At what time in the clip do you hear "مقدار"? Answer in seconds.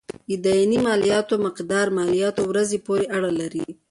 1.45-1.85